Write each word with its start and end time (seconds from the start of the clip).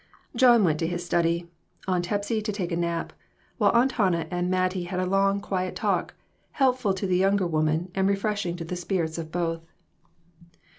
John 0.35 0.63
went 0.63 0.79
to 0.79 0.87
his 0.87 1.05
study, 1.05 1.51
Aunt 1.87 2.07
Hepsy 2.07 2.41
to 2.41 2.51
take 2.51 2.71
a 2.71 2.75
nap, 2.75 3.13
while 3.59 3.69
Aunt 3.73 3.91
Hannah 3.91 4.25
and 4.31 4.49
Mattie 4.49 4.85
had 4.85 4.99
a 4.99 5.05
long, 5.05 5.39
quiet 5.41 5.75
talk, 5.75 6.15
helpful 6.53 6.95
to 6.95 7.05
the 7.05 7.17
younger 7.17 7.45
woman 7.45 7.91
and 7.93 8.09
refreshing 8.09 8.55
to 8.55 8.65
the 8.65 8.75
spirits 8.75 9.19
of 9.19 9.31
both. 9.31 9.61